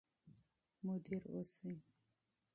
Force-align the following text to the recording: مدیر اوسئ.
مدیر 0.85 1.23
اوسئ. 1.33 1.71